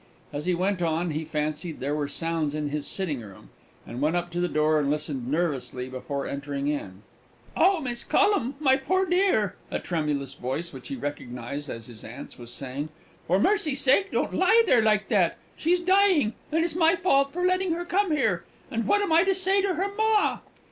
As 0.33 0.45
he 0.47 0.55
went 0.55 0.81
on, 0.81 1.11
he 1.11 1.23
fancied 1.23 1.79
there 1.79 1.93
were 1.93 2.07
sounds 2.07 2.55
in 2.55 2.69
his 2.69 2.87
sitting 2.87 3.21
room, 3.21 3.51
and 3.85 4.01
went 4.01 4.15
up 4.15 4.31
to 4.31 4.39
the 4.39 4.47
door 4.47 4.79
and 4.79 4.89
listened 4.89 5.27
nervously 5.27 5.89
before 5.89 6.25
entering 6.25 6.67
in. 6.67 7.03
"Oh, 7.55 7.79
Miss 7.81 8.03
Collum, 8.03 8.55
my 8.59 8.77
poor 8.77 9.05
dear!" 9.05 9.57
a 9.69 9.77
tremulous 9.77 10.33
voice, 10.33 10.73
which 10.73 10.87
he 10.87 10.95
recognised 10.95 11.69
as 11.69 11.85
his 11.85 12.03
aunt's, 12.03 12.39
was 12.39 12.51
saying, 12.51 12.89
"for 13.27 13.37
Mercy's 13.39 13.81
sake, 13.81 14.11
don't 14.11 14.33
lie 14.33 14.63
there 14.65 14.81
like 14.81 15.07
that! 15.09 15.37
She's 15.55 15.79
dying! 15.79 16.33
and 16.51 16.63
it's 16.65 16.73
my 16.75 16.95
fault 16.95 17.31
for 17.31 17.45
letting 17.45 17.73
her 17.73 17.85
come 17.85 18.09
here! 18.09 18.43
and 18.71 18.87
what 18.87 19.03
am 19.03 19.13
I 19.13 19.23
to 19.25 19.35
say 19.35 19.61
to 19.61 19.75
her 19.75 19.93
ma?" 19.95 20.39